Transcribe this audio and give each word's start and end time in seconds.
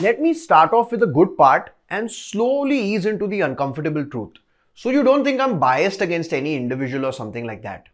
Let 0.00 0.20
me 0.20 0.32
start 0.32 0.72
off 0.72 0.92
with 0.92 1.00
the 1.00 1.06
good 1.08 1.36
part 1.36 1.70
and 1.90 2.08
slowly 2.08 2.78
ease 2.78 3.04
into 3.04 3.26
the 3.26 3.40
uncomfortable 3.40 4.06
truth. 4.06 4.34
So 4.76 4.90
you 4.90 5.02
don't 5.02 5.24
think 5.24 5.40
I'm 5.40 5.58
biased 5.58 6.00
against 6.00 6.32
any 6.32 6.54
individual 6.54 7.04
or 7.04 7.12
something 7.12 7.44
like 7.44 7.62
that. 7.62 7.86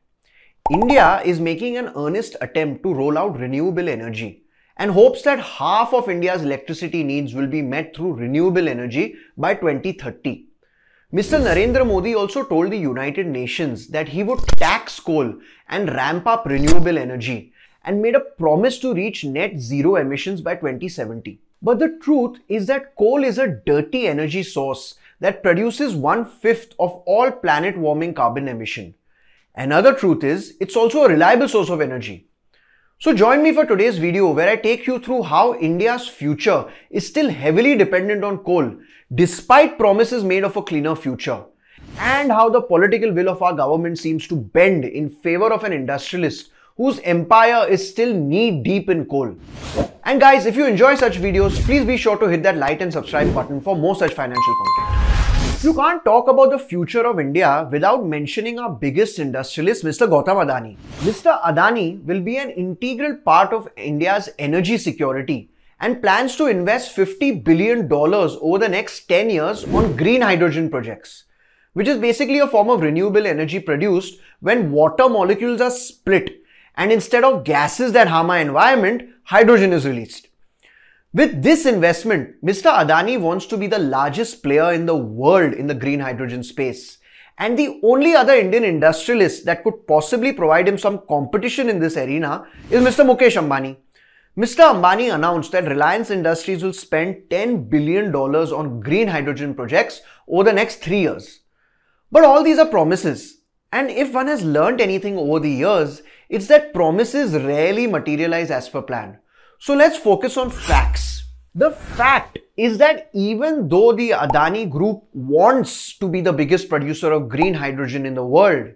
India 0.71 1.23
is 1.25 1.41
making 1.41 1.79
an 1.79 1.93
earnest 1.97 2.37
attempt 2.43 2.83
to 2.83 2.93
roll 2.93 3.17
out 3.17 3.41
renewable 3.41 3.89
energy 3.89 4.43
and 4.77 4.91
hopes 4.91 5.23
that 5.23 5.41
half 5.41 5.95
of 5.95 6.11
India's 6.11 6.43
electricity 6.43 7.03
needs 7.03 7.33
will 7.33 7.47
be 7.47 7.63
met 7.63 7.97
through 7.97 8.13
renewable 8.13 8.69
energy 8.69 9.15
by 9.39 9.55
2030. 9.55 10.45
Mr. 11.11 11.41
Narendra 11.41 11.87
Modi 11.87 12.15
also 12.15 12.45
told 12.45 12.71
the 12.71 12.77
United 12.77 13.27
Nations 13.27 13.89
that 13.89 14.09
he 14.09 14.23
would 14.23 14.47
tax 14.59 15.01
coal 15.01 15.41
and 15.71 15.89
ramp 15.89 16.27
up 16.27 16.45
renewable 16.45 16.99
energy 16.99 17.55
and 17.83 18.03
made 18.03 18.15
a 18.15 18.21
promise 18.21 18.79
to 18.81 18.93
reach 18.93 19.25
net 19.25 19.59
zero 19.59 19.97
emissions 19.97 20.43
by 20.43 20.55
2070. 20.55 21.41
But 21.65 21.79
the 21.79 21.97
truth 22.03 22.41
is 22.47 22.67
that 22.67 22.95
coal 22.95 23.25
is 23.25 23.39
a 23.39 23.49
dirty 23.49 24.07
energy 24.07 24.43
source 24.43 24.97
that 25.21 25.43
produces 25.43 25.95
one 25.95 26.27
fifth 26.27 26.75
of 26.79 26.91
all 27.07 27.31
planet 27.31 27.79
warming 27.79 28.13
carbon 28.13 28.49
emission. 28.49 28.95
Another 29.55 29.95
truth 29.95 30.23
is 30.23 30.57
it's 30.61 30.77
also 30.77 31.05
a 31.05 31.09
reliable 31.09 31.49
source 31.49 31.71
of 31.71 31.81
energy. 31.81 32.29
So 32.99 33.15
join 33.15 33.43
me 33.43 33.55
for 33.55 33.65
today's 33.65 33.97
video 33.97 34.31
where 34.31 34.51
I 34.51 34.57
take 34.57 34.87
you 34.87 34.99
through 34.99 35.23
how 35.23 35.55
India's 35.55 36.07
future 36.07 36.67
is 36.91 37.07
still 37.07 37.31
heavily 37.31 37.75
dependent 37.77 38.25
on 38.25 38.45
coal 38.45 38.77
despite 39.15 39.79
promises 39.79 40.23
made 40.23 40.45
of 40.45 40.57
a 40.57 40.63
cleaner 40.63 40.95
future 40.95 41.45
and 41.99 42.31
how 42.31 42.51
the 42.51 42.61
political 42.61 43.11
will 43.13 43.31
of 43.31 43.43
our 43.43 43.55
government 43.55 43.99
seems 43.99 44.29
to 44.29 44.37
bend 44.37 44.85
in 44.85 45.09
favor 45.09 45.51
of 45.51 45.65
an 45.65 45.73
industrialist 45.73 46.51
whose 46.77 46.99
empire 47.05 47.67
is 47.69 47.89
still 47.89 48.13
knee 48.13 48.63
deep 48.63 48.91
in 48.91 49.05
coal. 49.05 49.37
And 50.05 50.21
guys, 50.21 50.45
if 50.45 50.57
you 50.57 50.67
enjoy 50.67 50.97
such 50.97 51.19
videos, 51.19 51.53
please 51.65 51.85
be 51.85 51.97
sure 51.97 52.19
to 52.19 52.27
hit 52.27 52.43
that 52.43 52.57
like 52.57 52.81
and 52.81 52.93
subscribe 52.93 53.33
button 53.33 53.61
for 53.61 53.77
more 53.77 53.95
such 53.95 54.13
financial 54.13 54.55
content. 54.65 55.63
You 55.63 55.73
can't 55.73 56.05
talk 56.05 56.29
about 56.29 56.51
the 56.51 56.59
future 56.59 57.07
of 57.07 57.21
India 57.21 57.69
without 57.71 58.05
mentioning 58.05 58.59
our 58.59 58.71
biggest 58.71 59.21
industrialist, 59.21 59.85
Mr. 59.85 60.09
Gautam 60.09 60.45
Adani. 60.45 60.77
Mr. 61.03 61.41
Adani 61.43 62.05
will 62.05 62.21
be 62.21 62.39
an 62.39 62.51
integral 62.51 63.17
part 63.25 63.53
of 63.53 63.69
India's 63.77 64.29
energy 64.39 64.77
security 64.77 65.51
and 65.81 66.03
plans 66.03 66.35
to 66.37 66.47
invest 66.47 66.97
$50 66.97 67.45
billion 67.45 67.91
over 67.91 68.59
the 68.59 68.69
next 68.69 69.07
10 69.07 69.31
years 69.31 69.65
on 69.65 69.97
green 69.97 70.23
hydrogen 70.23 70.69
projects, 70.69 71.25
which 71.73 71.87
is 71.87 71.99
basically 71.99 72.41
a 72.41 72.49
form 72.49 72.69
of 72.69 72.83
renewable 72.83 73.27
energy 73.27 73.61
produced 73.61 74.19
when 74.41 74.73
water 74.73 75.09
molecules 75.09 75.61
are 75.61 75.71
split 75.71 76.44
and 76.77 76.93
instead 76.93 77.25
of 77.25 77.45
gases 77.45 77.93
that 77.93 78.09
harm 78.09 78.31
our 78.31 78.39
environment, 78.39 79.03
hydrogen 79.25 79.73
is 79.73 79.87
released. 79.87 80.29
With 81.13 81.45
this 81.45 81.65
investment, 81.65 82.45
Mr. 82.45 82.73
Adani 82.73 83.21
wants 83.21 83.47
to 83.47 83.57
be 83.57 83.69
the 83.69 83.79
largest 83.79 84.43
player 84.43 84.73
in 84.73 84.87
the 84.87 84.97
world 84.97 85.53
in 85.53 85.69
the 85.69 85.75
green 85.75 86.01
hydrogen 86.01 86.43
space. 86.43 86.99
And 87.39 87.57
the 87.57 87.81
only 87.85 88.15
other 88.15 88.35
Indian 88.35 88.65
industrialist 88.65 89.45
that 89.45 89.63
could 89.63 89.87
possibly 89.87 90.33
provide 90.33 90.67
him 90.67 90.79
some 90.79 91.03
competition 91.09 91.69
in 91.69 91.79
this 91.79 91.97
arena 91.97 92.47
is 92.71 92.83
Mr. 92.83 93.05
Mukesh 93.05 93.41
Ambani. 93.41 93.77
Mr. 94.37 94.73
Ambani 94.73 95.15
announced 95.15 95.53
that 95.53 95.69
Reliance 95.69 96.11
Industries 96.11 96.65
will 96.65 96.73
spend 96.73 97.23
$10 97.31 97.71
billion 97.71 98.13
on 98.13 98.81
green 98.81 99.07
hydrogen 99.07 99.55
projects 99.55 100.01
over 100.27 100.43
the 100.43 100.53
next 100.53 100.83
three 100.83 101.03
years. 101.03 101.41
But 102.11 102.25
all 102.25 102.43
these 102.43 102.59
are 102.59 102.67
promises. 102.67 103.34
And 103.75 103.91
if 103.91 104.13
one 104.15 104.29
has 104.29 104.45
learned 104.45 104.81
anything 104.81 105.19
over 105.19 105.41
the 105.41 105.51
years, 105.51 106.03
it's 106.29 106.47
that 106.47 106.73
promises 106.73 107.33
rarely 107.35 107.89
materialize 107.89 108.53
as 108.53 108.69
per 108.69 108.83
plan. 108.83 109.19
So 109.59 109.75
let's 109.75 109.99
focus 109.99 110.37
on 110.37 110.51
facts. 110.51 111.25
The 111.57 111.73
fact 111.73 112.39
is 112.57 112.79
that 112.79 113.11
even 113.13 113.69
though 113.69 113.93
the 113.93 114.11
Adani 114.11 114.71
group 114.71 115.03
wants 115.13 115.99
to 115.99 116.09
be 116.09 116.21
the 116.21 116.33
biggest 116.33 116.69
producer 116.69 117.11
of 117.11 117.29
green 117.29 117.55
hydrogen 117.55 118.07
in 118.07 118.15
the 118.15 118.25
world, 118.25 118.69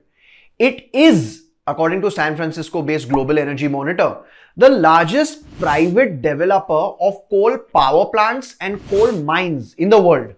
it 0.58 0.91
is, 0.92 1.44
according 1.69 2.03
to 2.03 2.10
San 2.10 2.34
Francisco 2.34 2.82
based 2.82 3.08
Global 3.08 3.38
Energy 3.38 3.69
Monitor, 3.69 4.16
the 4.56 4.69
largest 4.69 5.44
private 5.60 6.22
developer 6.22 6.72
of 7.00 7.22
coal 7.31 7.56
power 7.72 8.06
plants 8.06 8.56
and 8.60 8.84
coal 8.88 9.12
mines 9.12 9.75
in 9.75 9.91
the 9.91 10.03
world. 10.03 10.34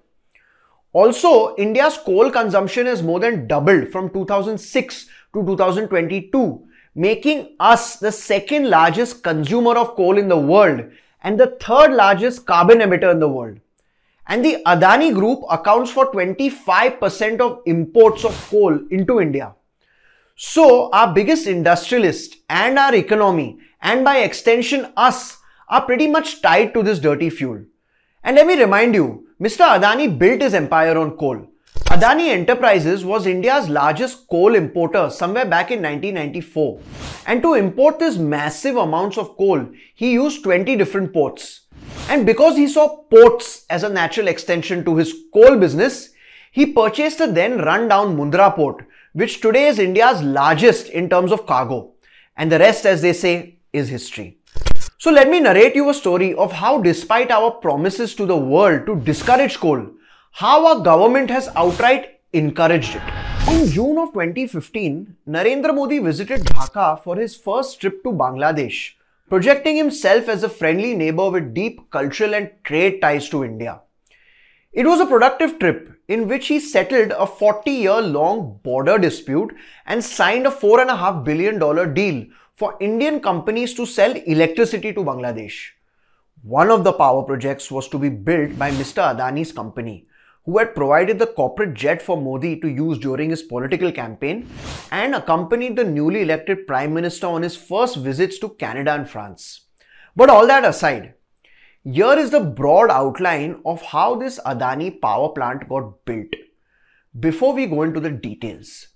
Also, 0.92 1.54
India's 1.56 1.96
coal 1.98 2.30
consumption 2.30 2.86
has 2.86 3.02
more 3.02 3.20
than 3.20 3.46
doubled 3.46 3.88
from 3.88 4.10
2006 4.10 5.06
to 5.34 5.44
2022, 5.46 6.66
making 6.94 7.54
us 7.60 7.96
the 7.96 8.10
second 8.10 8.68
largest 8.68 9.22
consumer 9.22 9.76
of 9.76 9.94
coal 9.94 10.18
in 10.18 10.28
the 10.28 10.36
world 10.36 10.82
and 11.22 11.38
the 11.38 11.56
third 11.60 11.92
largest 11.92 12.44
carbon 12.44 12.78
emitter 12.78 13.12
in 13.12 13.20
the 13.20 13.28
world. 13.28 13.58
And 14.26 14.44
the 14.44 14.62
Adani 14.66 15.14
Group 15.14 15.40
accounts 15.50 15.90
for 15.90 16.10
25% 16.10 17.40
of 17.40 17.60
imports 17.66 18.24
of 18.24 18.48
coal 18.48 18.78
into 18.90 19.20
India. 19.20 19.54
So, 20.34 20.90
our 20.92 21.12
biggest 21.12 21.46
industrialist 21.46 22.36
and 22.48 22.78
our 22.78 22.94
economy, 22.94 23.58
and 23.82 24.04
by 24.04 24.18
extension 24.18 24.92
us, 24.96 25.38
are 25.68 25.82
pretty 25.84 26.08
much 26.08 26.42
tied 26.42 26.74
to 26.74 26.82
this 26.82 26.98
dirty 26.98 27.30
fuel. 27.30 27.64
And 28.24 28.36
let 28.36 28.46
me 28.46 28.58
remind 28.58 28.94
you, 28.94 29.28
Mr. 29.40 29.64
Adani 29.66 30.18
built 30.18 30.42
his 30.42 30.52
empire 30.52 30.98
on 30.98 31.16
coal. 31.16 31.46
Adani 31.86 32.28
Enterprises 32.28 33.06
was 33.06 33.26
India's 33.26 33.70
largest 33.70 34.28
coal 34.28 34.54
importer 34.54 35.08
somewhere 35.08 35.46
back 35.46 35.70
in 35.70 35.80
1994. 35.80 36.78
And 37.26 37.40
to 37.40 37.54
import 37.54 37.98
this 37.98 38.18
massive 38.18 38.76
amounts 38.76 39.16
of 39.16 39.38
coal, 39.38 39.66
he 39.94 40.12
used 40.12 40.44
20 40.44 40.76
different 40.76 41.14
ports. 41.14 41.62
And 42.10 42.26
because 42.26 42.58
he 42.58 42.68
saw 42.68 43.04
ports 43.04 43.64
as 43.70 43.82
a 43.82 43.88
natural 43.88 44.28
extension 44.28 44.84
to 44.84 44.96
his 44.96 45.14
coal 45.32 45.56
business, 45.56 46.10
he 46.52 46.66
purchased 46.66 47.16
the 47.16 47.26
then 47.26 47.62
run-down 47.62 48.18
Mundra 48.18 48.54
port, 48.54 48.84
which 49.14 49.40
today 49.40 49.68
is 49.68 49.78
India's 49.78 50.22
largest 50.22 50.90
in 50.90 51.08
terms 51.08 51.32
of 51.32 51.46
cargo. 51.46 51.94
And 52.36 52.52
the 52.52 52.58
rest, 52.58 52.84
as 52.84 53.00
they 53.00 53.14
say, 53.14 53.60
is 53.72 53.88
history. 53.88 54.39
So 55.02 55.10
let 55.10 55.30
me 55.30 55.40
narrate 55.40 55.76
you 55.76 55.88
a 55.88 55.94
story 55.94 56.34
of 56.34 56.52
how 56.52 56.78
despite 56.82 57.30
our 57.30 57.52
promises 57.52 58.14
to 58.16 58.26
the 58.26 58.36
world 58.36 58.84
to 58.84 58.96
discourage 58.96 59.56
coal, 59.58 59.86
how 60.30 60.66
our 60.66 60.84
government 60.84 61.30
has 61.30 61.48
outright 61.56 62.20
encouraged 62.34 62.96
it. 62.96 63.02
In 63.48 63.66
June 63.70 63.96
of 63.96 64.12
2015, 64.12 65.16
Narendra 65.26 65.74
Modi 65.74 66.00
visited 66.00 66.42
Dhaka 66.42 67.02
for 67.02 67.16
his 67.16 67.34
first 67.34 67.80
trip 67.80 68.02
to 68.04 68.10
Bangladesh, 68.12 68.90
projecting 69.30 69.76
himself 69.76 70.28
as 70.28 70.42
a 70.42 70.50
friendly 70.50 70.94
neighbor 70.94 71.30
with 71.30 71.54
deep 71.54 71.90
cultural 71.90 72.34
and 72.34 72.50
trade 72.62 73.00
ties 73.00 73.30
to 73.30 73.42
India. 73.42 73.80
It 74.74 74.86
was 74.86 75.00
a 75.00 75.06
productive 75.06 75.58
trip 75.58 75.94
in 76.08 76.28
which 76.28 76.48
he 76.48 76.60
settled 76.60 77.12
a 77.12 77.26
40 77.26 77.70
year 77.70 78.02
long 78.02 78.60
border 78.62 78.98
dispute 78.98 79.54
and 79.86 80.04
signed 80.04 80.46
a 80.46 80.50
$4.5 80.50 81.24
billion 81.24 81.94
deal 81.94 82.26
for 82.60 82.76
Indian 82.78 83.20
companies 83.20 83.72
to 83.72 83.86
sell 83.86 84.14
electricity 84.32 84.92
to 84.92 85.02
Bangladesh. 85.02 85.54
One 86.42 86.70
of 86.70 86.84
the 86.84 86.92
power 86.92 87.22
projects 87.22 87.70
was 87.70 87.88
to 87.88 87.98
be 87.98 88.10
built 88.10 88.58
by 88.58 88.70
Mr. 88.70 89.02
Adani's 89.02 89.50
company, 89.50 90.06
who 90.44 90.58
had 90.58 90.74
provided 90.74 91.18
the 91.18 91.28
corporate 91.28 91.72
jet 91.72 92.02
for 92.02 92.20
Modi 92.20 92.60
to 92.60 92.68
use 92.68 92.98
during 92.98 93.30
his 93.30 93.42
political 93.42 93.90
campaign 93.90 94.46
and 94.90 95.14
accompanied 95.14 95.74
the 95.74 95.84
newly 95.84 96.20
elected 96.20 96.66
Prime 96.66 96.92
Minister 96.92 97.28
on 97.28 97.44
his 97.44 97.56
first 97.56 97.96
visits 97.96 98.38
to 98.40 98.50
Canada 98.50 98.92
and 98.92 99.08
France. 99.08 99.62
But 100.14 100.28
all 100.28 100.46
that 100.46 100.66
aside, 100.66 101.14
here 101.82 102.18
is 102.18 102.30
the 102.30 102.40
broad 102.40 102.90
outline 102.90 103.62
of 103.64 103.80
how 103.80 104.16
this 104.16 104.38
Adani 104.40 105.00
power 105.00 105.30
plant 105.30 105.66
got 105.66 106.04
built. 106.04 106.36
Before 107.18 107.54
we 107.54 107.64
go 107.64 107.84
into 107.84 108.00
the 108.00 108.10
details, 108.10 108.88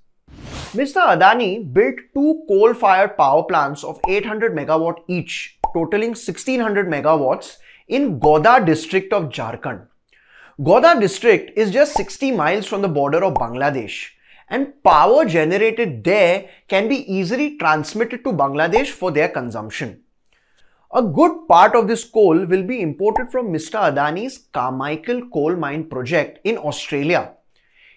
Mr. 0.74 1.00
Adani 1.00 1.72
built 1.72 2.00
two 2.14 2.42
coal-fired 2.48 3.16
power 3.16 3.44
plants 3.44 3.84
of 3.84 4.00
800 4.09 4.56
megawatt 4.56 4.97
each, 5.06 5.56
totaling 5.72 6.10
1600 6.10 6.88
megawatts 6.88 7.59
in 7.86 8.18
Godda 8.18 8.66
district 8.66 9.12
of 9.12 9.28
Jharkhand. 9.28 9.86
Godda 10.60 11.00
district 11.00 11.56
is 11.56 11.71
just 11.71 11.94
60 11.94 12.32
miles 12.32 12.66
from 12.66 12.82
the 12.82 12.88
border 12.88 13.22
of 13.22 13.34
Bangladesh 13.34 14.06
and 14.48 14.82
power 14.82 15.24
generated 15.24 16.03
there 16.03 16.48
can 16.66 16.88
be 16.88 16.98
easily 17.12 17.56
transmitted 17.56 18.24
to 18.24 18.32
Bangladesh 18.32 18.88
for 18.88 19.12
their 19.12 19.28
consumption. 19.28 20.00
A 20.92 21.03
good 21.03 21.47
part 21.47 21.77
of 21.77 21.86
this 21.86 22.04
coal 22.04 22.47
will 22.47 22.65
be 22.65 22.80
imported 22.80 23.30
from 23.30 23.53
Mr. 23.53 23.92
Adani's 23.92 24.38
Carmichael 24.53 25.28
coal 25.28 25.54
mine 25.54 25.84
project 25.84 26.41
in 26.42 26.59
Australia 26.59 27.34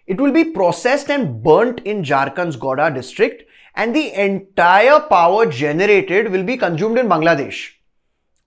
it 0.07 0.21
will 0.21 0.31
be 0.31 0.45
processed 0.45 1.09
and 1.09 1.43
burnt 1.43 1.81
in 1.81 2.01
Jharkhand's 2.01 2.55
Godda 2.57 2.93
district 2.93 3.43
and 3.75 3.95
the 3.95 4.11
entire 4.19 5.01
power 5.01 5.45
generated 5.45 6.31
will 6.31 6.43
be 6.43 6.57
consumed 6.57 6.97
in 6.97 7.07
Bangladesh. 7.07 7.71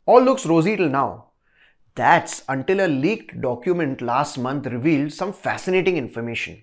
All 0.06 0.22
looks 0.22 0.46
rosy 0.46 0.76
till 0.76 0.88
now. 0.88 1.26
That's 1.94 2.42
until 2.48 2.80
a 2.80 2.88
leaked 2.88 3.40
document 3.40 4.00
last 4.00 4.38
month 4.38 4.66
revealed 4.66 5.12
some 5.12 5.32
fascinating 5.32 5.96
information. 5.96 6.62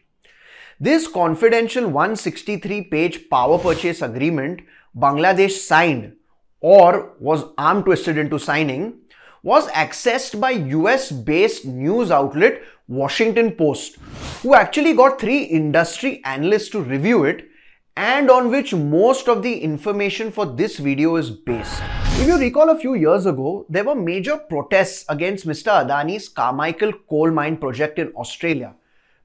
This 0.79 1.07
confidential 1.07 1.85
163 1.85 2.83
page 2.83 3.29
power 3.29 3.59
purchase 3.59 4.01
agreement 4.01 4.61
Bangladesh 4.95 5.51
signed 5.51 6.13
or 6.59 7.13
was 7.19 7.45
arm 7.57 7.83
twisted 7.83 8.17
into 8.17 8.39
signing 8.39 8.99
was 9.43 9.67
accessed 9.69 10.39
by 10.39 10.51
US 10.51 11.11
based 11.11 11.65
news 11.65 12.11
outlet 12.11 12.61
Washington 12.87 13.51
Post, 13.51 13.97
who 14.41 14.55
actually 14.55 14.93
got 14.93 15.19
three 15.19 15.43
industry 15.43 16.21
analysts 16.23 16.69
to 16.69 16.81
review 16.81 17.25
it 17.25 17.49
and 17.97 18.31
on 18.31 18.49
which 18.49 18.73
most 18.73 19.27
of 19.27 19.43
the 19.43 19.57
information 19.59 20.31
for 20.31 20.45
this 20.45 20.77
video 20.77 21.17
is 21.17 21.29
based. 21.29 21.81
If 22.19 22.27
you 22.27 22.37
recall 22.37 22.69
a 22.69 22.79
few 22.79 22.93
years 22.93 23.25
ago, 23.25 23.65
there 23.67 23.83
were 23.83 23.95
major 23.95 24.37
protests 24.37 25.03
against 25.09 25.45
Mr. 25.45 25.85
Adani's 25.85 26.29
Carmichael 26.29 26.93
coal 27.09 27.29
mine 27.29 27.57
project 27.57 27.99
in 27.99 28.07
Australia, 28.11 28.73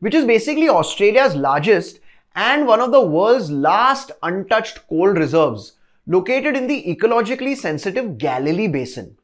which 0.01 0.15
is 0.15 0.25
basically 0.25 0.69
Australia's 0.69 1.37
largest 1.37 2.01
and 2.35 2.67
one 2.67 2.81
of 2.81 2.91
the 2.91 3.01
world's 3.01 3.51
last 3.51 4.11
untouched 4.25 4.89
coal 4.89 5.09
reserves 5.09 5.75
located 6.09 6.57
in 6.57 6.67
the 6.67 6.83
ecologically 6.83 7.57
sensitive 7.57 8.19
Galilee 8.19 8.67
Basin. 8.67 9.17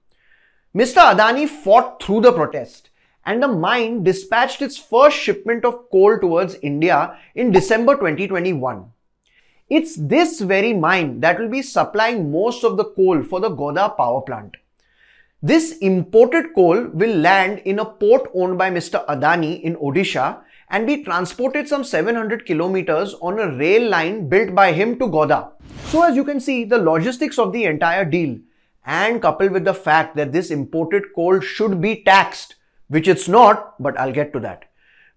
Mr. 0.76 0.98
Adani 0.98 1.48
fought 1.48 2.00
through 2.00 2.20
the 2.20 2.32
protest 2.32 2.87
and 3.28 3.42
the 3.42 3.48
mine 3.62 4.02
dispatched 4.04 4.62
its 4.62 4.78
first 4.90 5.16
shipment 5.24 5.62
of 5.62 5.90
coal 5.90 6.18
towards 6.18 6.54
India 6.62 7.14
in 7.34 7.50
December 7.52 7.94
2021. 7.94 8.86
It's 9.68 9.96
this 9.96 10.40
very 10.40 10.72
mine 10.72 11.20
that 11.20 11.38
will 11.38 11.50
be 11.50 11.60
supplying 11.60 12.32
most 12.32 12.64
of 12.64 12.78
the 12.78 12.86
coal 12.86 13.22
for 13.22 13.38
the 13.38 13.50
Godda 13.50 13.98
power 13.98 14.22
plant. 14.22 14.56
This 15.42 15.76
imported 15.78 16.54
coal 16.54 16.86
will 16.86 17.14
land 17.16 17.58
in 17.66 17.78
a 17.78 17.84
port 17.84 18.30
owned 18.34 18.56
by 18.56 18.70
Mr. 18.70 19.04
Adani 19.06 19.60
in 19.60 19.76
Odisha 19.76 20.40
and 20.70 20.86
be 20.86 21.04
transported 21.04 21.68
some 21.68 21.84
700 21.84 22.46
kilometers 22.46 23.14
on 23.20 23.38
a 23.38 23.54
rail 23.58 23.90
line 23.90 24.30
built 24.30 24.54
by 24.54 24.72
him 24.72 24.98
to 24.98 25.06
Godda. 25.06 25.52
So 25.88 26.02
as 26.02 26.16
you 26.16 26.24
can 26.24 26.40
see, 26.40 26.64
the 26.64 26.78
logistics 26.78 27.38
of 27.38 27.52
the 27.52 27.64
entire 27.64 28.06
deal 28.06 28.38
and 28.86 29.20
coupled 29.20 29.50
with 29.52 29.66
the 29.66 29.74
fact 29.74 30.16
that 30.16 30.32
this 30.32 30.50
imported 30.50 31.12
coal 31.14 31.40
should 31.40 31.78
be 31.82 32.02
taxed, 32.04 32.54
which 32.88 33.08
it's 33.08 33.28
not, 33.28 33.80
but 33.80 33.98
I'll 33.98 34.12
get 34.12 34.32
to 34.32 34.40
that 34.40 34.68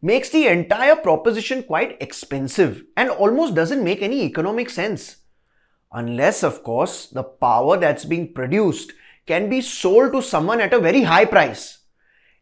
makes 0.02 0.30
the 0.30 0.48
entire 0.48 0.96
proposition 0.96 1.62
quite 1.64 2.02
expensive 2.02 2.84
and 2.98 3.10
almost 3.10 3.54
doesn't 3.54 3.84
make 3.84 4.02
any 4.02 4.24
economic 4.24 4.70
sense. 4.70 5.18
Unless, 5.94 6.44
of 6.44 6.64
course, 6.64 7.08
the 7.08 7.24
power 7.24 7.78
that's 7.78 8.06
being 8.06 8.34
produced 8.34 8.94
can 9.28 9.50
be 9.50 9.62
sold 9.62 10.14
to 10.14 10.22
someone 10.22 10.60
at 10.60 10.74
a 10.74 10.80
very 10.80 11.04
high 11.04 11.26
price. 11.26 11.80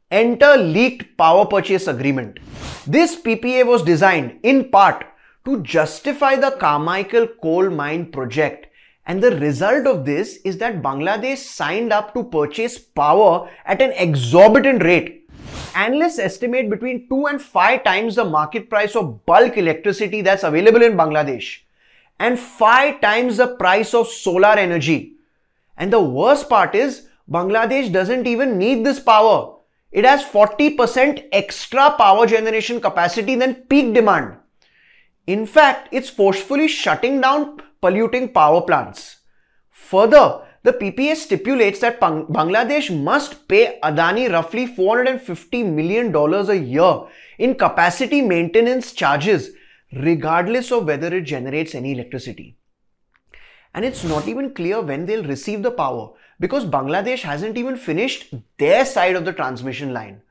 Enter 0.10 0.56
leaked 0.56 1.18
power 1.18 1.46
purchase 1.46 1.88
agreement. 1.88 2.40
This 2.88 3.20
PPA 3.20 3.66
was 3.66 3.84
designed 3.84 4.40
in 4.44 4.70
part 4.70 5.06
to 5.46 5.62
justify 5.62 6.36
the 6.36 6.52
Carmichael 6.52 7.28
coal 7.42 7.70
mine 7.70 8.12
project 8.12 8.68
and 9.06 9.24
the 9.24 9.36
result 9.38 9.88
of 9.88 10.06
this 10.06 10.38
is 10.46 10.60
that 10.60 10.84
Bangladesh 10.84 11.38
signed 11.38 11.92
up 11.92 12.14
to 12.14 12.24
purchase 12.24 12.78
power 12.78 13.50
at 13.66 13.82
an 13.82 13.92
exorbitant 13.94 14.84
rate 14.84 15.19
Analysts 15.76 16.20
estimate 16.20 16.70
between 16.70 17.08
2 17.10 17.28
and 17.28 17.42
5 17.42 17.84
times 17.84 18.16
the 18.16 18.26
market 18.26 18.70
price 18.70 18.96
of 18.96 19.26
bulk 19.26 19.58
electricity 19.58 20.22
that's 20.22 20.44
available 20.44 20.82
in 20.82 20.98
Bangladesh 20.98 21.60
and 22.20 22.38
5 22.40 23.02
times 23.02 23.38
the 23.38 23.56
price 23.56 23.94
of 23.94 24.08
solar 24.08 24.58
energy. 24.58 25.14
And 25.78 25.94
the 25.94 26.02
worst 26.02 26.50
part 26.50 26.76
is 26.76 27.08
Bangladesh 27.30 27.92
doesn't 27.92 28.28
even 28.28 28.58
need 28.58 28.86
this 28.86 29.00
power. 29.00 29.56
It 29.92 30.06
has 30.06 30.24
40% 30.24 31.30
extra 31.32 31.92
power 31.92 32.28
generation 32.28 32.82
capacity 32.82 33.36
than 33.36 33.56
peak 33.56 33.94
demand. 33.94 34.38
In 35.26 35.46
fact, 35.46 35.90
it's 35.92 36.10
forcefully 36.10 36.68
shutting 36.68 37.22
down 37.22 37.62
polluting 37.82 38.34
power 38.34 38.62
plants. 38.62 39.18
Further, 39.70 40.42
the 40.64 40.74
PPA 40.74 41.16
stipulates 41.16 41.80
that 41.80 42.02
Bangladesh 42.02 42.96
must 42.96 43.48
pay 43.48 43.80
Adani 43.82 44.32
roughly 44.32 44.68
$450 44.68 45.66
million 45.66 46.14
a 46.16 46.54
year 46.54 47.02
in 47.38 47.56
capacity 47.56 48.22
maintenance 48.22 48.92
charges, 48.92 49.52
regardless 49.94 50.72
of 50.72 50.86
whether 50.86 51.08
it 51.16 51.22
generates 51.22 51.74
any 51.74 51.94
electricity. 51.94 52.58
And 53.74 53.86
it's 53.86 54.04
not 54.04 54.28
even 54.28 54.54
clear 54.54 54.82
when 54.82 55.06
they'll 55.06 55.24
receive 55.24 55.64
the 55.64 55.72
power 55.72 56.12
because 56.40 56.66
Bangladesh 56.66 57.22
hasn't 57.22 57.58
even 57.58 57.78
finished 57.78 58.34
their 58.58 58.86
side 58.86 59.16
of 59.16 59.26
the 59.26 59.34
transmission 59.34 59.94
line. 59.94 60.22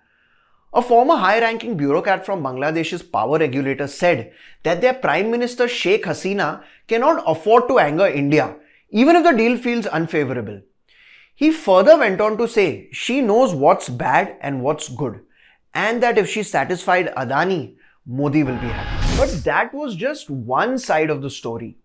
A 0.75 0.83
former 0.83 1.17
high 1.17 1.41
ranking 1.41 1.77
bureaucrat 1.79 2.27
from 2.27 2.43
Bangladesh's 2.43 3.03
power 3.03 3.39
regulator 3.39 3.87
said 3.87 4.33
that 4.65 4.83
their 4.83 4.93
Prime 4.93 5.31
Minister 5.31 5.67
Sheikh 5.67 6.05
Hasina 6.05 6.63
cannot 6.87 7.23
afford 7.27 7.69
to 7.69 7.79
anger 7.79 8.07
India 8.07 8.57
even 8.91 9.17
if 9.17 9.25
the 9.25 9.33
deal 9.33 9.57
feels 9.59 9.87
unfavorable. 9.87 10.63
He 11.35 11.53
further 11.53 11.97
went 11.97 12.21
on 12.21 12.37
to 12.39 12.49
say 12.49 12.89
she 12.93 13.21
knows 13.21 13.55
what's 13.55 13.89
bad 13.89 14.37
and 14.41 14.63
what's 14.63 14.89
good, 14.89 15.21
and 15.75 16.03
that 16.03 16.19
if 16.19 16.29
she 16.29 16.43
satisfied 16.43 17.15
Adani, 17.15 17.77
Modi 18.07 18.43
will 18.43 18.57
be 18.57 18.67
happy. 18.67 19.17
But 19.19 19.45
that 19.45 19.75
was 19.75 19.95
just 19.95 20.31
one 20.31 20.79
side 20.79 21.11
of 21.11 21.23
the 21.23 21.31
story, 21.31 21.77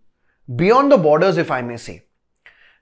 beyond 0.56 0.92
the 0.92 0.98
borders, 0.98 1.38
if 1.38 1.52
I 1.52 1.62
may 1.62 1.78
say. 1.78 2.04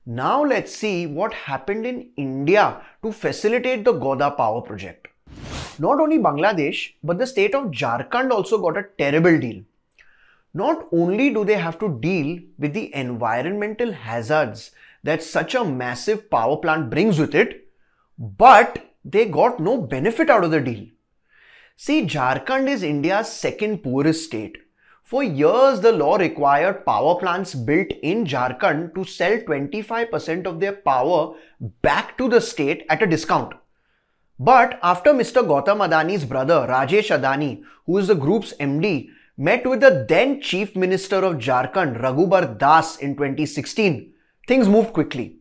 Now 0.05 0.43
let's 0.43 0.75
see 0.75 1.07
what 1.07 1.33
happened 1.33 1.85
in 1.85 2.09
India 2.17 2.81
to 3.03 3.11
facilitate 3.11 3.83
the 3.83 3.93
Godda 3.93 4.37
power 4.37 4.61
project. 4.61 5.07
Not 5.79 5.99
only 5.99 6.19
Bangladesh, 6.19 6.93
but 7.03 7.17
the 7.17 7.27
state 7.27 7.55
of 7.55 7.71
Jharkhand 7.71 8.31
also 8.31 8.59
got 8.59 8.77
a 8.77 8.85
terrible 8.97 9.39
deal 9.39 9.63
not 10.53 10.87
only 10.91 11.29
do 11.29 11.45
they 11.45 11.57
have 11.57 11.79
to 11.79 11.99
deal 11.99 12.39
with 12.57 12.73
the 12.73 12.93
environmental 12.93 13.93
hazards 13.93 14.71
that 15.03 15.23
such 15.23 15.55
a 15.55 15.63
massive 15.63 16.29
power 16.29 16.57
plant 16.57 16.89
brings 16.89 17.17
with 17.17 17.33
it, 17.33 17.67
but 18.17 18.93
they 19.03 19.25
got 19.25 19.59
no 19.59 19.77
benefit 19.81 20.29
out 20.29 20.43
of 20.43 20.51
the 20.51 20.59
deal. 20.59 20.85
See, 21.75 22.05
Jharkhand 22.05 22.67
is 22.67 22.83
India's 22.83 23.31
second 23.31 23.79
poorest 23.79 24.25
state. 24.25 24.57
For 25.03 25.23
years, 25.23 25.81
the 25.81 25.91
law 25.91 26.15
required 26.15 26.85
power 26.85 27.15
plants 27.15 27.55
built 27.55 27.87
in 28.03 28.25
Jharkhand 28.25 28.93
to 28.95 29.03
sell 29.03 29.39
25% 29.39 30.45
of 30.45 30.59
their 30.59 30.73
power 30.73 31.33
back 31.81 32.17
to 32.17 32.29
the 32.29 32.39
state 32.39 32.85
at 32.89 33.01
a 33.01 33.07
discount. 33.07 33.53
But 34.39 34.79
after 34.81 35.11
Mr. 35.13 35.43
Gautam 35.43 35.87
Adani's 35.87 36.25
brother, 36.25 36.65
Rajesh 36.69 37.09
Adani, 37.15 37.63
who 37.85 37.97
is 37.97 38.07
the 38.07 38.15
group's 38.15 38.53
MD, 38.59 39.09
met 39.37 39.65
with 39.65 39.79
the 39.81 40.05
then 40.07 40.41
Chief 40.41 40.75
Minister 40.75 41.17
of 41.17 41.35
Jharkhand, 41.35 42.01
Raghubar 42.01 42.57
Das, 42.57 42.97
in 42.97 43.15
2016, 43.15 44.13
things 44.47 44.67
moved 44.67 44.93
quickly. 44.93 45.37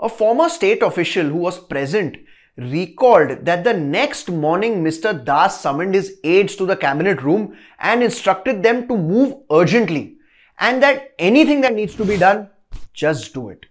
A 0.00 0.08
former 0.08 0.48
state 0.48 0.82
official 0.82 1.26
who 1.26 1.38
was 1.38 1.58
present 1.58 2.16
recalled 2.56 3.44
that 3.46 3.64
the 3.64 3.72
next 3.72 4.30
morning 4.30 4.84
Mr. 4.84 5.24
Das 5.24 5.60
summoned 5.60 5.94
his 5.94 6.18
aides 6.22 6.56
to 6.56 6.66
the 6.66 6.76
cabinet 6.76 7.22
room 7.22 7.56
and 7.78 8.02
instructed 8.02 8.62
them 8.62 8.86
to 8.88 8.96
move 8.96 9.36
urgently 9.50 10.16
and 10.58 10.82
that 10.82 11.12
anything 11.18 11.60
that 11.62 11.74
needs 11.74 11.94
to 11.96 12.04
be 12.04 12.16
done, 12.16 12.48
just 12.92 13.32
do 13.32 13.48
it. 13.48 13.66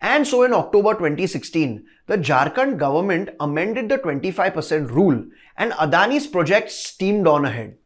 And 0.00 0.26
so 0.26 0.42
in 0.44 0.54
October 0.54 0.94
2016, 0.94 1.84
the 2.06 2.16
Jharkhand 2.16 2.78
government 2.78 3.30
amended 3.40 3.88
the 3.88 3.98
25% 3.98 4.90
rule 4.90 5.24
and 5.56 5.72
Adani's 5.72 6.26
project 6.26 6.70
steamed 6.70 7.26
on 7.26 7.44
ahead. 7.44 7.76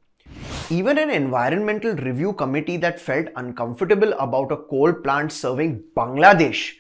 Even 0.70 0.96
an 0.96 1.10
environmental 1.10 1.94
review 1.96 2.32
committee 2.32 2.76
that 2.78 3.00
felt 3.00 3.26
uncomfortable 3.36 4.12
about 4.14 4.52
a 4.52 4.56
coal 4.56 4.92
plant 4.92 5.32
serving 5.32 5.82
Bangladesh 5.96 6.74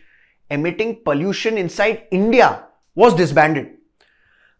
emitting 0.50 1.02
pollution 1.04 1.58
inside 1.58 2.06
India 2.10 2.64
was 2.94 3.14
disbanded. 3.14 3.68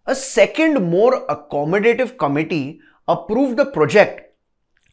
A 0.07 0.15
second, 0.15 0.83
more 0.91 1.27
accommodative 1.29 2.19
committee 2.19 2.81
approved 3.07 3.57
the 3.57 3.67
project 3.67 4.35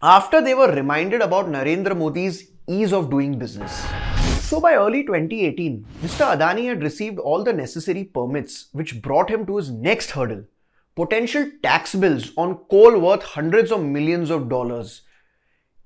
after 0.01 0.41
they 0.41 0.53
were 0.53 0.71
reminded 0.73 1.21
about 1.21 1.47
Narendra 1.47 1.97
Modi's 1.97 2.51
ease 2.67 2.93
of 2.93 3.09
doing 3.09 3.39
business. 3.39 3.85
So 4.41 4.59
by 4.59 4.75
early 4.75 5.03
2018, 5.03 5.85
Mr. 6.01 6.35
Adani 6.35 6.67
had 6.67 6.83
received 6.83 7.19
all 7.19 7.43
the 7.43 7.53
necessary 7.53 8.03
permits 8.03 8.67
which 8.73 9.01
brought 9.01 9.29
him 9.29 9.45
to 9.45 9.57
his 9.57 9.69
next 9.71 10.11
hurdle 10.11 10.43
potential 10.99 11.49
tax 11.63 11.95
bills 11.95 12.31
on 12.35 12.55
coal 12.69 12.99
worth 12.99 13.23
hundreds 13.23 13.71
of 13.71 13.81
millions 13.81 14.29
of 14.29 14.49
dollars. 14.49 15.03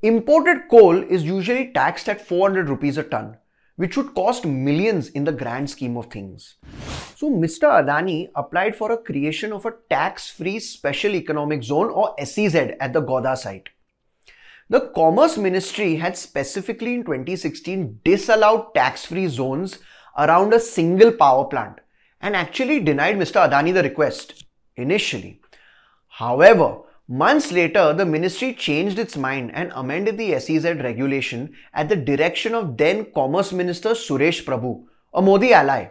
Imported 0.02 0.68
coal 0.72 1.04
is 1.04 1.24
usually 1.24 1.72
taxed 1.72 2.10
at 2.10 2.26
400 2.28 2.68
rupees 2.68 2.98
a 2.98 3.04
ton, 3.04 3.38
which 3.76 3.96
would 3.96 4.16
cost 4.16 4.44
millions 4.44 5.10
in 5.10 5.24
the 5.24 5.32
grand 5.32 5.70
scheme 5.70 5.98
of 5.98 6.08
things. 6.08 6.56
So 7.16 7.30
Mr. 7.30 7.70
Adani 7.70 8.30
applied 8.34 8.76
for 8.76 8.92
a 8.92 8.98
creation 8.98 9.54
of 9.54 9.68
a 9.68 9.76
tax-free 9.88 10.58
special 10.60 11.14
economic 11.14 11.62
zone 11.62 11.92
or 11.92 12.16
SEZ 12.18 12.56
at 12.56 12.94
the 12.94 13.04
Godda 13.04 13.38
site. 13.38 13.70
The 14.68 14.90
Commerce 14.96 15.38
Ministry 15.38 15.98
had 15.98 16.18
specifically 16.18 16.96
in 16.96 17.04
2016 17.04 18.00
disallowed 18.04 18.74
tax-free 18.74 19.28
zones 19.28 19.78
around 20.18 20.56
a 20.56 20.60
single 20.60 21.12
power 21.12 21.46
plant 21.46 21.82
and 22.20 22.36
actually 22.36 22.80
denied 22.80 23.18
Mr. 23.18 23.48
Adani 23.48 23.74
the 23.74 23.84
request 23.84 24.43
initially. 24.76 25.42
However, 26.08 26.80
months 27.08 27.52
later, 27.52 27.94
the 27.94 28.06
ministry 28.06 28.54
changed 28.54 29.00
its 29.00 29.18
mind 29.18 29.52
and 29.54 29.72
amended 29.76 30.18
the 30.18 30.40
SEZ 30.40 30.66
regulation 30.66 31.54
at 31.74 31.90
the 31.90 31.96
direction 31.96 32.54
of 32.54 32.78
then 32.78 33.12
Commerce 33.14 33.52
Minister 33.52 33.90
Suresh 33.90 34.44
Prabhu, 34.44 34.86
a 35.14 35.22
Modi 35.22 35.54
ally. 35.54 35.90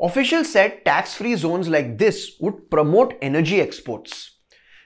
Officials 0.00 0.52
said 0.52 0.84
tax 0.84 1.14
free 1.14 1.36
zones 1.36 1.68
like 1.68 1.98
this 1.98 2.36
would 2.40 2.70
promote 2.70 3.14
energy 3.22 3.60
exports. 3.60 4.32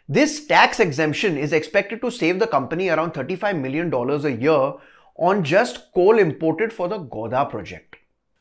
This 0.08 0.46
tax 0.46 0.80
exemption 0.80 1.36
is 1.36 1.52
expected 1.52 2.00
to 2.00 2.10
save 2.10 2.38
the 2.38 2.46
company 2.46 2.88
around 2.88 3.14
$35 3.14 3.60
million 3.60 3.92
a 3.94 4.28
year 4.28 4.74
on 5.16 5.44
just 5.44 5.92
coal 5.94 6.18
imported 6.18 6.72
for 6.72 6.88
the 6.88 6.98
Godda 6.98 7.48
project. 7.48 7.96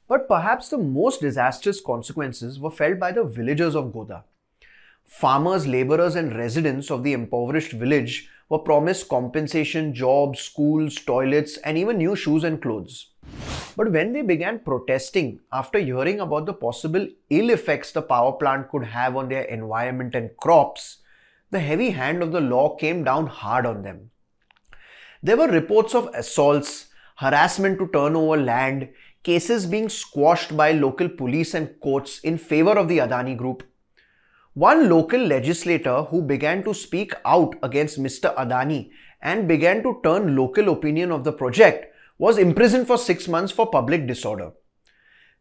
But 0.07 0.27
perhaps 0.27 0.69
the 0.69 0.79
most 0.79 1.21
disastrous 1.21 1.79
consequences 1.79 2.59
were 2.59 2.71
felt 2.71 2.97
by 2.97 3.11
the 3.11 3.23
villagers 3.23 3.75
of 3.75 3.93
Godda. 3.93 4.23
Farmers, 5.09 5.65
laborers, 5.65 6.15
and 6.15 6.37
residents 6.37 6.91
of 6.91 7.03
the 7.03 7.13
impoverished 7.13 7.71
village 7.71 8.29
were 8.47 8.59
promised 8.59 9.09
compensation, 9.09 9.91
jobs, 9.91 10.39
schools, 10.39 10.95
toilets, 10.95 11.57
and 11.57 11.79
even 11.79 11.97
new 11.97 12.15
shoes 12.15 12.43
and 12.43 12.61
clothes. 12.61 13.07
But 13.75 13.91
when 13.91 14.13
they 14.13 14.21
began 14.21 14.59
protesting 14.59 15.39
after 15.51 15.79
hearing 15.79 16.19
about 16.19 16.45
the 16.45 16.53
possible 16.53 17.07
ill 17.31 17.49
effects 17.49 17.91
the 17.91 18.03
power 18.03 18.33
plant 18.33 18.69
could 18.69 18.85
have 18.85 19.15
on 19.15 19.29
their 19.29 19.45
environment 19.45 20.13
and 20.13 20.37
crops, 20.37 20.97
the 21.49 21.59
heavy 21.59 21.89
hand 21.89 22.21
of 22.21 22.31
the 22.31 22.39
law 22.39 22.75
came 22.75 23.03
down 23.03 23.25
hard 23.25 23.65
on 23.65 23.81
them. 23.81 24.11
There 25.23 25.37
were 25.37 25.47
reports 25.47 25.95
of 25.95 26.13
assaults, 26.13 26.85
harassment 27.15 27.79
to 27.79 27.87
turn 27.87 28.15
over 28.15 28.37
land, 28.37 28.89
cases 29.23 29.65
being 29.65 29.89
squashed 29.89 30.55
by 30.55 30.71
local 30.71 31.09
police 31.09 31.55
and 31.55 31.79
courts 31.81 32.19
in 32.19 32.37
favor 32.37 32.77
of 32.77 32.87
the 32.87 32.99
Adani 32.99 33.35
group. 33.35 33.63
One 34.53 34.89
local 34.89 35.19
legislator 35.19 36.03
who 36.03 36.21
began 36.23 36.63
to 36.63 36.73
speak 36.73 37.13
out 37.23 37.55
against 37.61 38.01
Mr. 38.01 38.35
Adani 38.35 38.89
and 39.21 39.47
began 39.47 39.83
to 39.83 39.99
turn 40.03 40.35
local 40.35 40.69
opinion 40.69 41.11
of 41.11 41.23
the 41.23 41.31
project 41.31 41.93
was 42.17 42.37
imprisoned 42.37 42.87
for 42.87 42.97
six 42.97 43.27
months 43.27 43.51
for 43.51 43.69
public 43.69 44.07
disorder. 44.07 44.51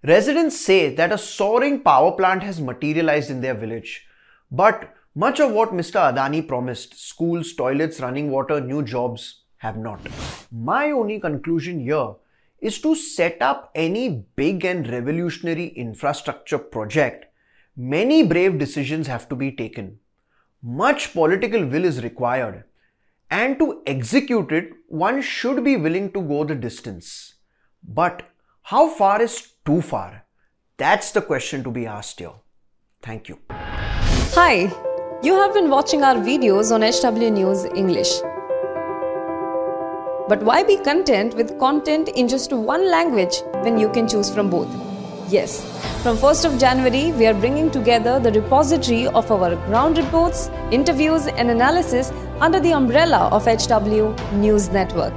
Residents 0.05 0.61
say 0.61 0.95
that 0.95 1.11
a 1.11 1.19
soaring 1.19 1.81
power 1.81 2.13
plant 2.13 2.43
has 2.43 2.61
materialized 2.61 3.31
in 3.31 3.41
their 3.41 3.55
village, 3.55 4.07
but 4.51 4.95
much 5.15 5.41
of 5.41 5.53
what 5.53 5.73
Mr. 5.73 6.13
Adani 6.13 6.47
promised 6.47 6.95
schools, 6.97 7.55
toilets, 7.55 8.01
running 8.01 8.31
water, 8.31 8.61
new 8.61 8.83
jobs 8.83 9.43
have 9.57 9.77
not. 9.77 10.01
My 10.53 10.91
only 10.91 11.19
conclusion 11.19 11.81
here 11.81 12.15
is 12.61 12.81
to 12.83 12.95
set 12.95 13.41
up 13.41 13.71
any 13.75 14.25
big 14.37 14.65
and 14.65 14.89
revolutionary 14.89 15.69
infrastructure 15.69 16.59
project, 16.59 17.25
many 17.79 18.25
brave 18.25 18.59
decisions 18.59 19.07
have 19.07 19.29
to 19.29 19.37
be 19.37 19.53
taken. 19.53 20.01
Much 20.61 21.13
political 21.13 21.65
will 21.65 21.85
is 21.85 22.03
required. 22.03 22.65
And 23.31 23.59
to 23.61 23.83
execute 23.87 24.51
it, 24.51 24.73
one 24.89 25.23
should 25.23 25.63
be 25.63 25.77
willing 25.77 26.11
to 26.13 26.21
go 26.21 26.43
the 26.45 26.57
distance. 26.57 27.35
But 27.83 28.25
how 28.63 28.89
far 28.89 29.23
is 29.23 29.53
too 29.65 29.81
far? 29.81 30.25
That's 30.77 31.13
the 31.13 31.23
question 31.23 31.63
to 31.63 31.71
be 31.71 31.87
asked 31.87 32.19
here. 32.19 32.33
Thank 33.01 33.29
you. 33.29 33.39
Hi. 33.51 34.73
You 35.23 35.35
have 35.35 35.55
been 35.55 35.71
watching 35.71 36.03
our 36.03 36.17
videos 36.17 36.73
on 36.73 36.83
HW 36.83 37.31
News 37.31 37.65
English. 37.77 38.21
But 40.29 40.43
why 40.43 40.63
be 40.63 40.77
content 40.79 41.35
with 41.35 41.59
content 41.59 42.09
in 42.09 42.29
just 42.29 42.53
one 42.53 42.91
language 42.91 43.43
when 43.63 43.79
you 43.79 43.89
can 43.89 44.09
choose 44.09 44.33
from 44.33 44.51
both? 44.51 44.88
Yes, 45.31 45.63
from 46.03 46.17
1st 46.17 46.45
of 46.47 46.59
January, 46.59 47.13
we 47.13 47.27
are 47.27 47.35
bringing 47.35 47.71
together 47.71 48.19
the 48.19 48.33
repository 48.33 49.09
of 49.09 49.31
our 49.31 49.57
ground 49.67 49.99
reports, 49.99 50.49
interviews, 50.71 51.27
and 51.27 51.51
analysis 51.51 52.11
under 52.41 52.59
the 52.59 52.73
umbrella 52.73 53.29
of 53.31 53.45
HW 53.45 54.15
News 54.37 54.71
Network. 54.71 55.13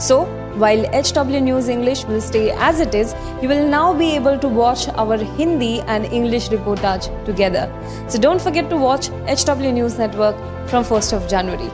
So, 0.00 0.24
while 0.56 0.86
HW 0.94 1.40
News 1.40 1.68
English 1.68 2.04
will 2.06 2.22
stay 2.22 2.50
as 2.52 2.80
it 2.80 2.94
is, 2.94 3.14
you 3.42 3.48
will 3.48 3.68
now 3.68 3.92
be 3.92 4.12
able 4.12 4.38
to 4.38 4.48
watch 4.48 4.88
our 4.88 5.18
Hindi 5.18 5.80
and 5.82 6.06
English 6.06 6.48
reportage 6.48 7.10
together. 7.26 7.70
So 8.08 8.18
don't 8.18 8.40
forget 8.40 8.70
to 8.70 8.76
watch 8.78 9.08
HW 9.28 9.70
News 9.70 9.98
Network 9.98 10.36
from 10.66 10.82
1st 10.82 11.12
of 11.12 11.28
January. 11.28 11.70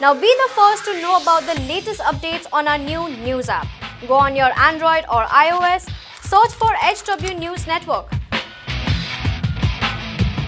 Now 0.00 0.14
be 0.14 0.20
the 0.20 0.48
first 0.54 0.84
to 0.84 1.00
know 1.02 1.20
about 1.20 1.42
the 1.42 1.60
latest 1.62 2.00
updates 2.00 2.46
on 2.52 2.68
our 2.68 2.78
new 2.78 3.08
news 3.24 3.48
app. 3.48 3.66
Go 4.06 4.14
on 4.14 4.36
your 4.36 4.52
Android 4.58 5.04
or 5.12 5.24
iOS, 5.24 5.90
search 6.22 6.52
for 6.54 6.70
HW 6.78 7.34
News 7.38 7.66
Network. 7.66 8.06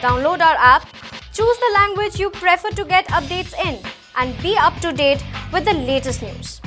Download 0.01 0.41
our 0.41 0.57
app 0.57 0.87
Choose 1.33 1.59
the 1.59 1.73
language 1.75 2.19
you 2.19 2.29
prefer 2.29 2.71
to 2.71 2.85
get 2.85 3.07
updates 3.09 3.55
in 3.65 3.79
and 4.17 4.37
be 4.43 4.57
up 4.59 4.79
to 4.81 4.93
date 4.93 5.25
with 5.53 5.65
the 5.65 5.73
latest 5.73 6.23
news. 6.23 6.60